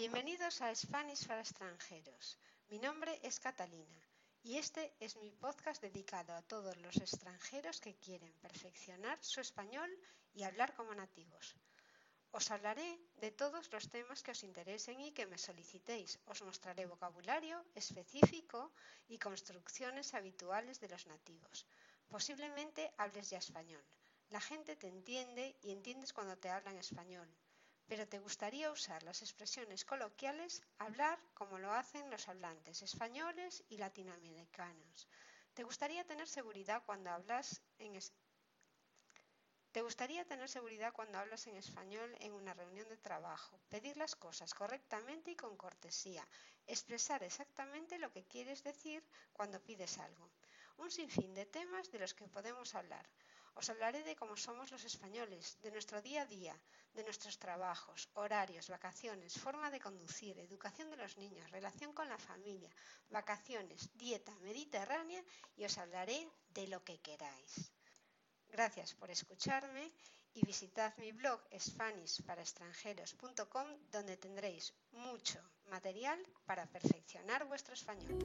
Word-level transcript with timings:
Bienvenidos 0.00 0.62
a 0.62 0.74
Spanish 0.74 1.26
para 1.26 1.42
extranjeros. 1.42 2.38
Mi 2.70 2.78
nombre 2.78 3.20
es 3.22 3.38
Catalina 3.38 4.00
y 4.42 4.56
este 4.56 4.94
es 4.98 5.16
mi 5.16 5.30
podcast 5.30 5.82
dedicado 5.82 6.32
a 6.32 6.40
todos 6.40 6.74
los 6.78 6.96
extranjeros 6.96 7.82
que 7.82 7.96
quieren 7.96 8.32
perfeccionar 8.40 9.18
su 9.20 9.42
español 9.42 9.90
y 10.32 10.44
hablar 10.44 10.72
como 10.72 10.94
nativos. 10.94 11.54
Os 12.30 12.50
hablaré 12.50 12.98
de 13.16 13.30
todos 13.30 13.70
los 13.70 13.90
temas 13.90 14.22
que 14.22 14.30
os 14.30 14.42
interesen 14.42 14.98
y 15.02 15.12
que 15.12 15.26
me 15.26 15.36
solicitéis. 15.36 16.18
Os 16.24 16.40
mostraré 16.40 16.86
vocabulario 16.86 17.62
específico 17.74 18.72
y 19.06 19.18
construcciones 19.18 20.14
habituales 20.14 20.80
de 20.80 20.88
los 20.88 21.06
nativos. 21.08 21.66
Posiblemente 22.08 22.90
hables 22.96 23.28
ya 23.28 23.36
español. 23.36 23.84
La 24.30 24.40
gente 24.40 24.76
te 24.76 24.88
entiende 24.88 25.58
y 25.60 25.72
entiendes 25.72 26.14
cuando 26.14 26.38
te 26.38 26.48
hablan 26.48 26.78
español 26.78 27.28
pero 27.90 28.06
te 28.06 28.20
gustaría 28.20 28.70
usar 28.70 29.02
las 29.02 29.20
expresiones 29.20 29.84
coloquiales, 29.84 30.62
hablar 30.78 31.18
como 31.34 31.58
lo 31.58 31.72
hacen 31.72 32.08
los 32.08 32.28
hablantes 32.28 32.82
españoles 32.82 33.64
y 33.68 33.78
latinoamericanos. 33.78 35.08
Te 35.54 35.64
gustaría 35.64 36.04
tener 36.04 36.28
seguridad 36.28 36.84
cuando 36.86 37.10
hablas 37.10 37.60
en 37.80 37.98
te 39.72 39.82
gustaría 39.82 40.24
tener 40.24 40.48
seguridad 40.48 40.92
cuando 40.92 41.18
hablas 41.18 41.48
en 41.48 41.56
español 41.56 42.14
en 42.20 42.32
una 42.32 42.54
reunión 42.54 42.88
de 42.88 42.96
trabajo, 42.96 43.58
pedir 43.68 43.96
las 43.96 44.14
cosas 44.14 44.54
correctamente 44.54 45.32
y 45.32 45.36
con 45.36 45.56
cortesía, 45.56 46.24
expresar 46.68 47.24
exactamente 47.24 47.98
lo 47.98 48.12
que 48.12 48.22
quieres 48.22 48.62
decir 48.62 49.02
cuando 49.32 49.60
pides 49.60 49.98
algo. 49.98 50.30
Un 50.78 50.92
sinfín 50.92 51.34
de 51.34 51.46
temas 51.46 51.90
de 51.90 51.98
los 51.98 52.14
que 52.14 52.28
podemos 52.28 52.76
hablar. 52.76 53.08
Os 53.54 53.70
hablaré 53.70 54.02
de 54.04 54.16
cómo 54.16 54.36
somos 54.36 54.70
los 54.70 54.84
españoles, 54.84 55.58
de 55.62 55.70
nuestro 55.70 56.00
día 56.00 56.22
a 56.22 56.26
día, 56.26 56.56
de 56.94 57.04
nuestros 57.04 57.38
trabajos, 57.38 58.08
horarios, 58.14 58.68
vacaciones, 58.68 59.38
forma 59.38 59.70
de 59.70 59.78
conducir, 59.80 60.38
educación 60.38 60.90
de 60.90 60.96
los 60.96 61.16
niños, 61.16 61.50
relación 61.50 61.92
con 61.92 62.08
la 62.08 62.18
familia, 62.18 62.70
vacaciones, 63.10 63.90
dieta 63.94 64.34
mediterránea 64.40 65.22
y 65.56 65.64
os 65.64 65.78
hablaré 65.78 66.28
de 66.50 66.66
lo 66.68 66.84
que 66.84 67.00
queráis. 67.00 67.72
Gracias 68.48 68.94
por 68.94 69.10
escucharme 69.10 69.92
y 70.34 70.44
visitad 70.44 70.96
mi 70.98 71.12
blog 71.12 71.40
SpanishParaExtranjeros.com 71.56 73.68
donde 73.90 74.16
tendréis 74.16 74.74
mucho 74.92 75.40
material 75.66 76.20
para 76.44 76.66
perfeccionar 76.66 77.46
vuestro 77.46 77.74
español. 77.74 78.18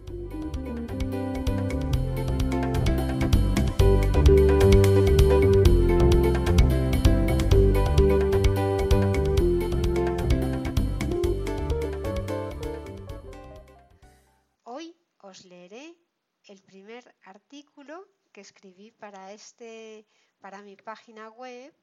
Que 18.31 18.41
escribí 18.41 18.91
para, 18.91 19.31
este, 19.31 20.05
para 20.39 20.61
mi 20.61 20.75
página 20.75 21.29
web 21.29 21.73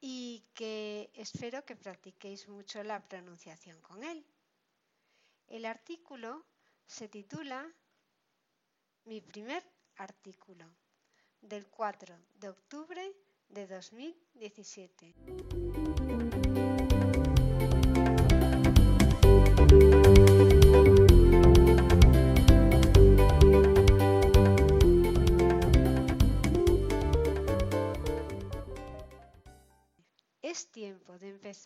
y 0.00 0.44
que 0.54 1.10
espero 1.14 1.64
que 1.64 1.76
practiquéis 1.76 2.48
mucho 2.48 2.82
la 2.82 3.06
pronunciación 3.08 3.80
con 3.80 4.04
él. 4.04 4.26
El 5.48 5.64
artículo 5.64 6.44
se 6.86 7.08
titula 7.08 7.66
Mi 9.04 9.20
primer 9.20 9.64
artículo 9.96 10.66
del 11.40 11.66
4 11.68 12.18
de 12.34 12.48
octubre 12.48 13.12
de 13.48 13.66
2017. 13.66 15.85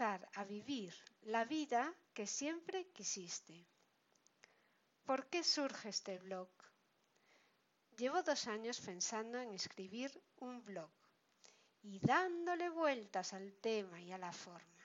A 0.00 0.44
vivir 0.44 0.94
la 1.22 1.44
vida 1.44 1.92
que 2.14 2.26
siempre 2.26 2.86
quisiste. 2.92 3.66
¿Por 5.04 5.26
qué 5.28 5.42
surge 5.42 5.88
este 5.88 6.18
blog? 6.18 6.48
Llevo 7.98 8.22
dos 8.22 8.46
años 8.46 8.80
pensando 8.80 9.38
en 9.40 9.52
escribir 9.52 10.10
un 10.38 10.64
blog 10.64 10.90
y 11.82 11.98
dándole 11.98 12.70
vueltas 12.70 13.32
al 13.32 13.52
tema 13.54 14.00
y 14.00 14.12
a 14.12 14.18
la 14.18 14.32
forma. 14.32 14.84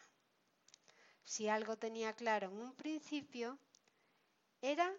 Si 1.23 1.47
algo 1.47 1.77
tenía 1.77 2.13
claro 2.13 2.47
en 2.49 2.57
un 2.57 2.73
principio, 2.73 3.59
era 4.61 4.91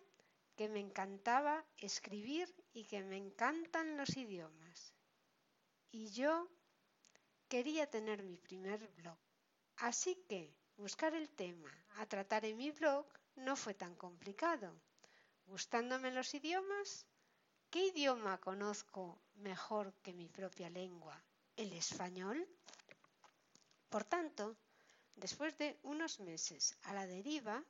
que 0.55 0.69
me 0.69 0.79
encantaba 0.79 1.65
escribir 1.79 2.55
y 2.73 2.85
que 2.85 3.03
me 3.03 3.17
encantan 3.17 3.97
los 3.97 4.17
idiomas. 4.17 4.95
Y 5.91 6.11
yo 6.11 6.49
quería 7.49 7.91
tener 7.91 8.23
mi 8.23 8.37
primer 8.37 8.87
blog. 8.99 9.26
Así 9.79 10.25
que 10.29 10.55
buscar 10.77 11.15
el 11.15 11.29
tema 11.29 11.71
a 11.97 12.07
tratar 12.07 12.45
en 12.47 12.57
mi 12.57 12.71
blog 12.71 13.07
no 13.37 13.57
fue 13.57 13.75
tan 13.75 13.95
complicado. 13.95 14.73
Gustándome 15.47 16.11
los 16.11 16.33
idiomas, 16.35 17.07
¿qué 17.71 17.87
idioma 17.89 18.41
conozco 18.41 19.21
mejor 19.35 19.93
que 20.03 20.15
mi 20.15 20.29
propia 20.29 20.71
lengua? 20.71 21.23
¿El 21.57 21.73
español? 21.75 22.49
Por 23.91 24.05
tanto, 24.05 24.57
después 25.15 25.57
de 25.59 25.79
unos 25.83 26.21
meses 26.21 26.77
a 26.83 26.95
la 26.95 27.07
deriva, 27.07 27.63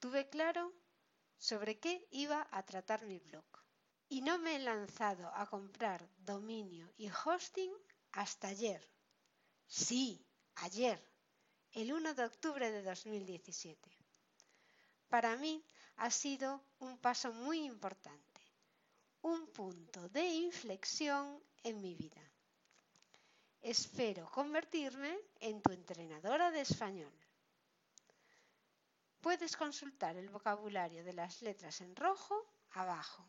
tuve 0.00 0.28
claro 0.28 0.72
sobre 1.38 1.78
qué 1.78 2.06
iba 2.10 2.46
a 2.50 2.62
tratar 2.64 3.06
mi 3.06 3.18
blog. 3.18 3.46
Y 4.10 4.20
no 4.20 4.38
me 4.38 4.56
he 4.56 4.58
lanzado 4.58 5.28
a 5.34 5.46
comprar 5.46 6.06
dominio 6.18 6.92
y 6.96 7.10
hosting 7.10 7.72
hasta 8.12 8.48
ayer. 8.48 8.82
Sí, 9.66 10.27
ayer, 10.62 11.00
el 11.72 11.92
1 11.92 12.14
de 12.14 12.24
octubre 12.24 12.70
de 12.70 12.82
2017. 12.82 13.90
Para 15.08 15.36
mí 15.36 15.64
ha 15.96 16.10
sido 16.10 16.62
un 16.80 16.98
paso 16.98 17.32
muy 17.32 17.64
importante, 17.64 18.40
un 19.22 19.46
punto 19.48 20.08
de 20.08 20.24
inflexión 20.24 21.42
en 21.62 21.80
mi 21.80 21.94
vida. 21.94 22.22
Espero 23.60 24.30
convertirme 24.30 25.18
en 25.40 25.60
tu 25.60 25.72
entrenadora 25.72 26.50
de 26.50 26.60
español. 26.60 27.12
Puedes 29.20 29.56
consultar 29.56 30.16
el 30.16 30.28
vocabulario 30.28 31.02
de 31.02 31.12
las 31.12 31.42
letras 31.42 31.80
en 31.80 31.94
rojo 31.96 32.46
abajo. 32.72 33.24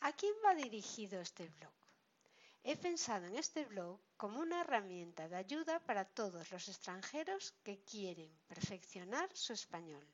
¿A 0.00 0.12
quién 0.12 0.34
va 0.44 0.54
dirigido 0.54 1.20
este 1.20 1.48
blog? 1.48 1.85
He 2.68 2.74
pensado 2.74 3.26
en 3.26 3.36
este 3.36 3.64
blog 3.64 4.00
como 4.16 4.40
una 4.40 4.62
herramienta 4.62 5.28
de 5.28 5.36
ayuda 5.36 5.78
para 5.78 6.04
todos 6.04 6.50
los 6.50 6.66
extranjeros 6.66 7.54
que 7.62 7.78
quieren 7.84 8.36
perfeccionar 8.48 9.30
su 9.36 9.52
español. 9.52 10.04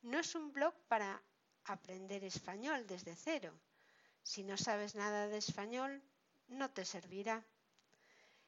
No 0.00 0.20
es 0.20 0.34
un 0.34 0.54
blog 0.54 0.72
para 0.88 1.22
aprender 1.64 2.24
español 2.24 2.86
desde 2.86 3.14
cero. 3.14 3.52
Si 4.22 4.42
no 4.42 4.56
sabes 4.56 4.94
nada 4.94 5.28
de 5.28 5.36
español, 5.36 6.02
no 6.48 6.70
te 6.70 6.86
servirá. 6.86 7.44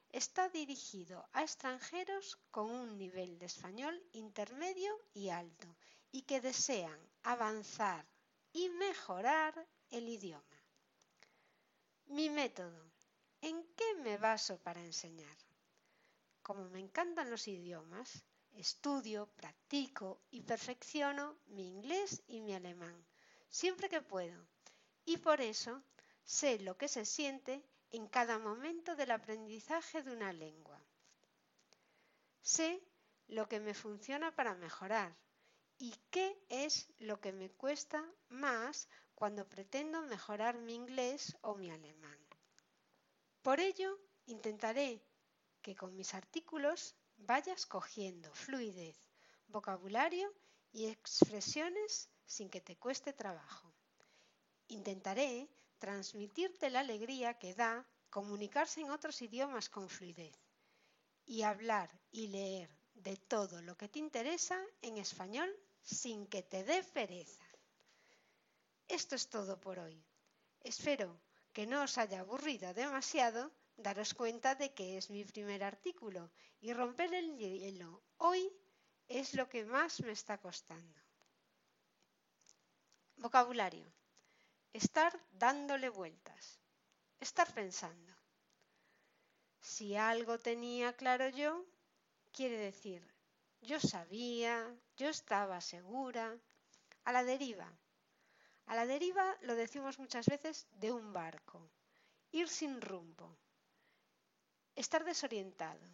Está 0.09 0.49
dirigido 0.49 1.23
a 1.33 1.43
extranjeros 1.43 2.39
con 2.49 2.71
un 2.71 2.97
nivel 2.97 3.37
de 3.37 3.45
español 3.45 4.01
intermedio 4.13 4.91
y 5.13 5.29
alto 5.29 5.67
y 6.11 6.23
que 6.23 6.41
desean 6.41 6.99
avanzar 7.21 8.07
y 8.53 8.69
mejorar 8.69 9.67
el 9.91 10.09
idioma. 10.09 10.57
Mi 12.07 12.31
método 12.31 12.92
¿En 13.49 13.61
qué 13.75 13.95
me 13.95 14.17
baso 14.17 14.57
para 14.59 14.79
enseñar? 14.81 15.37
Como 16.41 16.69
me 16.69 16.79
encantan 16.79 17.29
los 17.29 17.45
idiomas, 17.49 18.23
estudio, 18.53 19.27
practico 19.35 20.21
y 20.31 20.43
perfecciono 20.43 21.35
mi 21.47 21.67
inglés 21.67 22.23
y 22.25 22.39
mi 22.39 22.53
alemán, 22.53 22.95
siempre 23.49 23.89
que 23.89 24.01
puedo. 24.01 24.47
Y 25.03 25.17
por 25.17 25.41
eso 25.41 25.83
sé 26.23 26.57
lo 26.59 26.77
que 26.77 26.87
se 26.87 27.03
siente 27.03 27.61
en 27.91 28.07
cada 28.07 28.39
momento 28.39 28.95
del 28.95 29.11
aprendizaje 29.11 30.03
de 30.03 30.13
una 30.13 30.31
lengua. 30.31 30.81
Sé 32.41 32.81
lo 33.27 33.49
que 33.49 33.59
me 33.59 33.73
funciona 33.73 34.33
para 34.33 34.55
mejorar 34.55 35.13
y 35.79 35.93
qué 36.11 36.41
es 36.47 36.87
lo 36.99 37.19
que 37.19 37.33
me 37.33 37.49
cuesta 37.51 38.09
más 38.29 38.87
cuando 39.15 39.49
pretendo 39.49 40.01
mejorar 40.03 40.57
mi 40.59 40.75
inglés 40.75 41.35
o 41.41 41.55
mi 41.55 41.69
alemán. 41.69 42.32
Por 43.43 43.59
ello, 43.59 43.99
intentaré 44.25 45.03
que 45.61 45.75
con 45.75 45.95
mis 45.97 46.13
artículos 46.13 46.95
vayas 47.17 47.65
cogiendo 47.65 48.33
fluidez, 48.33 48.97
vocabulario 49.47 50.33
y 50.71 50.85
expresiones 50.85 52.09
sin 52.25 52.49
que 52.49 52.61
te 52.61 52.77
cueste 52.77 53.11
trabajo. 53.11 53.71
Intentaré 54.69 55.49
transmitirte 55.77 56.69
la 56.69 56.79
alegría 56.79 57.37
que 57.37 57.53
da 57.53 57.85
comunicarse 58.09 58.79
en 58.79 58.91
otros 58.91 59.21
idiomas 59.21 59.69
con 59.69 59.89
fluidez 59.89 60.39
y 61.25 61.41
hablar 61.41 61.89
y 62.11 62.27
leer 62.27 62.69
de 62.93 63.17
todo 63.17 63.61
lo 63.61 63.75
que 63.75 63.89
te 63.89 63.99
interesa 63.99 64.57
en 64.81 64.97
español 64.97 65.53
sin 65.81 66.27
que 66.27 66.43
te 66.43 66.63
dé 66.63 66.81
pereza. 66.81 67.43
Esto 68.87 69.15
es 69.15 69.27
todo 69.27 69.59
por 69.59 69.79
hoy. 69.79 70.01
Espero 70.61 71.19
que 71.53 71.65
no 71.65 71.83
os 71.83 71.97
haya 71.97 72.19
aburrido 72.21 72.73
demasiado 72.73 73.51
daros 73.77 74.13
cuenta 74.13 74.55
de 74.55 74.73
que 74.73 74.97
es 74.97 75.09
mi 75.09 75.23
primer 75.23 75.63
artículo 75.63 76.31
y 76.59 76.73
romper 76.73 77.13
el 77.13 77.37
hielo 77.37 78.01
hoy 78.17 78.51
es 79.07 79.33
lo 79.33 79.47
que 79.49 79.65
más 79.65 80.01
me 80.01 80.11
está 80.11 80.37
costando. 80.37 80.99
Vocabulario. 83.17 83.85
Estar 84.73 85.13
dándole 85.31 85.89
vueltas. 85.89 86.59
Estar 87.19 87.53
pensando. 87.53 88.13
Si 89.61 89.95
algo 89.95 90.39
tenía 90.39 90.93
claro 90.93 91.29
yo, 91.29 91.63
quiere 92.31 92.57
decir, 92.57 93.01
yo 93.61 93.79
sabía, 93.79 94.75
yo 94.97 95.09
estaba 95.09 95.61
segura. 95.61 96.37
A 97.05 97.11
la 97.11 97.23
deriva. 97.23 97.71
A 98.65 98.75
la 98.75 98.85
deriva 98.85 99.37
lo 99.41 99.55
decimos 99.55 99.99
muchas 99.99 100.25
veces 100.25 100.67
de 100.71 100.91
un 100.91 101.13
barco. 101.13 101.69
Ir 102.31 102.47
sin 102.49 102.81
rumbo. 102.81 103.37
Estar 104.75 105.03
desorientado. 105.03 105.85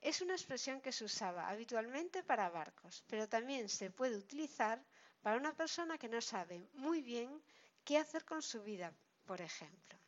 Es 0.00 0.20
una 0.20 0.34
expresión 0.34 0.80
que 0.80 0.92
se 0.92 1.04
usaba 1.04 1.48
habitualmente 1.48 2.22
para 2.22 2.50
barcos, 2.50 3.04
pero 3.06 3.28
también 3.28 3.68
se 3.68 3.90
puede 3.90 4.16
utilizar 4.16 4.84
para 5.22 5.38
una 5.38 5.54
persona 5.54 5.98
que 5.98 6.08
no 6.08 6.20
sabe 6.20 6.68
muy 6.74 7.02
bien 7.02 7.42
qué 7.84 7.98
hacer 7.98 8.24
con 8.24 8.42
su 8.42 8.62
vida, 8.62 8.92
por 9.24 9.40
ejemplo. 9.40 9.98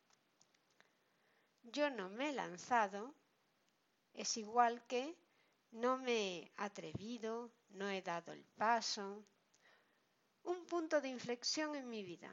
Yo 1.62 1.90
no 1.90 2.08
me 2.10 2.30
he 2.30 2.32
lanzado 2.32 3.14
es 4.18 4.36
igual 4.36 4.84
que 4.88 5.16
no 5.70 5.96
me 5.96 6.38
he 6.38 6.52
atrevido, 6.56 7.52
no 7.68 7.88
he 7.88 8.02
dado 8.02 8.32
el 8.32 8.44
paso. 8.56 9.24
Un 10.48 10.64
punto 10.64 11.02
de 11.02 11.10
inflexión 11.18 11.76
en 11.76 11.90
mi 11.90 12.02
vida, 12.02 12.32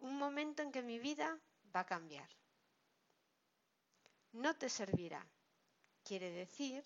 un 0.00 0.18
momento 0.18 0.62
en 0.62 0.72
que 0.72 0.82
mi 0.82 0.98
vida 0.98 1.28
va 1.74 1.80
a 1.80 1.86
cambiar. 1.86 2.28
No 4.32 4.56
te 4.56 4.68
servirá. 4.68 5.24
Quiere 6.02 6.32
decir, 6.32 6.82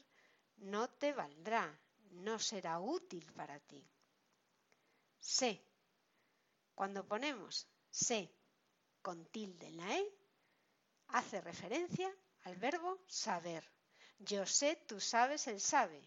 no 0.59 0.91
te 0.91 1.15
valdrá, 1.15 1.65
no 2.11 2.39
será 2.39 2.79
útil 2.79 3.25
para 3.33 3.59
ti. 3.59 3.83
Sé. 5.19 5.65
Cuando 6.75 7.09
ponemos 7.09 7.67
sé 7.91 8.31
con 9.01 9.25
tilde 9.27 9.69
en 9.69 9.79
la 9.79 9.97
E, 9.97 10.05
hace 11.09 11.41
referencia 11.41 12.15
al 12.45 12.57
verbo 12.57 13.01
saber. 13.07 13.65
Yo 14.19 14.45
sé, 14.45 14.77
tú 14.87 15.01
sabes, 15.01 15.47
él 15.47 15.59
sabe. 15.59 16.07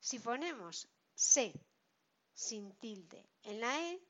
Si 0.00 0.18
ponemos 0.18 0.88
sé 1.14 1.52
sin 2.38 2.72
tilde 2.76 3.20
en 3.42 3.60
la 3.60 3.72
E, 3.90 4.00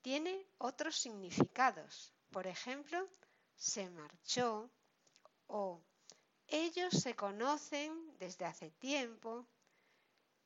tiene 0.00 0.34
otros 0.58 0.96
significados. 0.96 2.12
Por 2.32 2.48
ejemplo, 2.48 3.08
se 3.54 3.88
marchó 3.90 4.68
o 5.46 5.80
ellos 6.48 6.92
se 6.92 7.14
conocen 7.14 7.92
desde 8.18 8.46
hace 8.46 8.72
tiempo. 8.72 9.46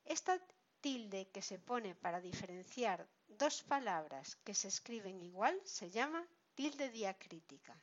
Esta 0.04 0.38
tilde 0.82 1.30
que 1.30 1.40
se 1.40 1.58
pone 1.58 1.94
para 1.94 2.20
diferenciar 2.20 3.08
dos 3.26 3.62
palabras 3.62 4.36
que 4.44 4.54
se 4.54 4.68
escriben 4.68 5.22
igual 5.22 5.58
se 5.64 5.90
llama 5.90 6.22
tilde 6.54 6.90
diacrítica. 6.90 7.74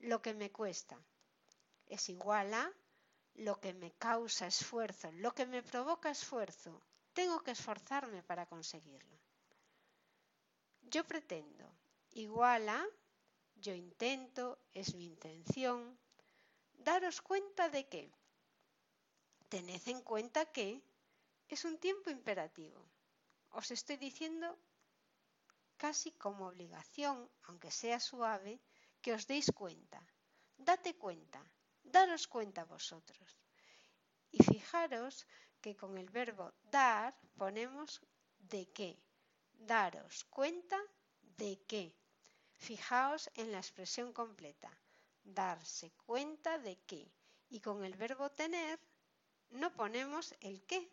Lo 0.00 0.20
que 0.20 0.34
me 0.34 0.50
cuesta 0.50 0.98
es 1.86 2.08
igual 2.08 2.54
a 2.54 2.72
lo 3.34 3.60
que 3.60 3.72
me 3.72 3.92
causa 3.92 4.48
esfuerzo, 4.48 5.12
lo 5.12 5.32
que 5.32 5.46
me 5.46 5.62
provoca 5.62 6.10
esfuerzo. 6.10 6.82
Tengo 7.12 7.42
que 7.42 7.52
esforzarme 7.52 8.22
para 8.22 8.46
conseguirlo. 8.46 9.18
Yo 10.82 11.06
pretendo 11.06 11.66
igual 12.12 12.68
a 12.68 12.86
yo 13.56 13.74
intento, 13.74 14.58
es 14.72 14.94
mi 14.94 15.06
intención. 15.06 15.98
Daros 16.72 17.20
cuenta 17.20 17.68
de 17.68 17.88
que, 17.88 18.10
tened 19.48 19.86
en 19.86 20.00
cuenta 20.00 20.46
que 20.46 20.82
es 21.48 21.64
un 21.64 21.76
tiempo 21.78 22.08
imperativo. 22.10 22.80
Os 23.50 23.70
estoy 23.70 23.96
diciendo 23.96 24.58
casi 25.76 26.12
como 26.12 26.46
obligación, 26.46 27.28
aunque 27.42 27.70
sea 27.70 28.00
suave, 28.00 28.60
que 29.02 29.12
os 29.12 29.26
deis 29.26 29.50
cuenta. 29.52 30.00
Date 30.56 30.94
cuenta, 30.96 31.40
daros 31.82 32.28
cuenta 32.28 32.64
vosotros. 32.64 33.38
Y 34.30 34.42
fijaros 34.42 35.26
que 35.60 35.76
con 35.76 35.98
el 35.98 36.08
verbo 36.10 36.52
dar 36.70 37.14
ponemos 37.36 38.00
de 38.38 38.68
qué. 38.72 38.98
Daros 39.52 40.24
cuenta 40.24 40.78
de 41.36 41.60
qué. 41.66 41.94
Fijaos 42.54 43.30
en 43.34 43.52
la 43.52 43.58
expresión 43.58 44.12
completa. 44.12 44.70
Darse 45.22 45.92
cuenta 46.06 46.58
de 46.58 46.76
qué. 46.86 47.10
Y 47.48 47.60
con 47.60 47.84
el 47.84 47.94
verbo 47.94 48.30
tener 48.30 48.78
no 49.50 49.72
ponemos 49.74 50.34
el 50.40 50.64
qué. 50.64 50.90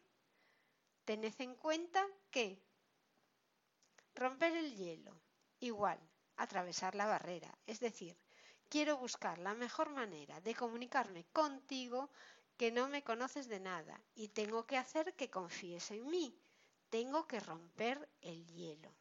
Tened 1.05 1.33
en 1.39 1.55
cuenta 1.55 2.05
que 2.31 2.61
romper 4.15 4.55
el 4.57 4.75
hielo, 4.75 5.13
igual, 5.59 5.99
atravesar 6.35 6.95
la 6.95 7.05
barrera. 7.05 7.55
Es 7.65 7.79
decir, 7.79 8.17
quiero 8.67 8.97
buscar 8.97 9.37
la 9.37 9.53
mejor 9.53 9.89
manera 9.89 10.41
de 10.41 10.55
comunicarme 10.55 11.25
contigo 11.31 12.09
que 12.57 12.71
no 12.71 12.89
me 12.89 13.03
conoces 13.03 13.47
de 13.47 13.59
nada 13.59 14.01
y 14.15 14.29
tengo 14.29 14.65
que 14.65 14.77
hacer 14.77 15.13
que 15.13 15.29
confíes 15.29 15.91
en 15.91 16.07
mí. 16.07 16.35
Tengo 16.89 17.27
que 17.27 17.39
romper 17.39 18.09
el 18.21 18.45
hielo, 18.47 18.91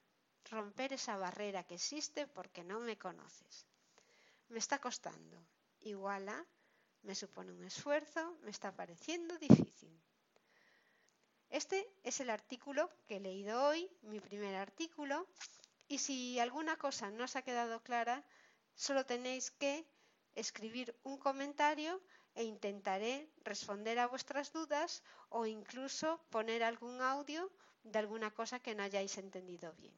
romper 0.50 0.92
esa 0.92 1.16
barrera 1.16 1.64
que 1.64 1.76
existe 1.76 2.26
porque 2.26 2.62
no 2.64 2.80
me 2.80 2.98
conoces. 2.98 3.66
Me 4.48 4.58
está 4.58 4.78
costando. 4.80 5.38
Igual 5.80 6.28
a, 6.28 6.44
me 7.02 7.14
supone 7.14 7.52
un 7.52 7.64
esfuerzo, 7.64 8.36
me 8.42 8.50
está 8.50 8.74
pareciendo 8.74 9.38
difícil. 9.38 9.96
Este 11.48 11.88
es 12.02 12.20
el 12.20 12.30
artículo 12.30 12.90
que 13.06 13.16
he 13.16 13.20
leído 13.20 13.68
hoy, 13.68 13.88
mi 14.02 14.20
primer 14.20 14.56
artículo, 14.56 15.26
y 15.88 15.98
si 15.98 16.38
alguna 16.40 16.76
cosa 16.76 17.10
no 17.10 17.24
os 17.24 17.36
ha 17.36 17.42
quedado 17.42 17.82
clara, 17.82 18.24
solo 18.74 19.06
tenéis 19.06 19.52
que 19.52 19.86
escribir 20.34 20.94
un 21.04 21.16
comentario 21.18 22.02
e 22.36 22.44
intentaré 22.44 23.14
responder 23.42 23.98
a 23.98 24.06
vuestras 24.06 24.52
dudas 24.52 25.02
o 25.28 25.46
incluso 25.46 26.20
poner 26.30 26.62
algún 26.62 27.00
audio 27.00 27.50
de 27.82 27.98
alguna 27.98 28.30
cosa 28.30 28.60
que 28.60 28.74
no 28.74 28.82
hayáis 28.84 29.18
entendido 29.18 29.72
bien. 29.74 29.96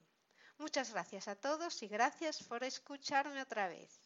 Muchas 0.58 0.92
gracias 0.92 1.28
a 1.28 1.36
todos 1.36 1.82
y 1.82 1.88
gracias 1.88 2.42
por 2.42 2.64
escucharme 2.64 3.42
otra 3.42 3.68
vez. 3.68 4.00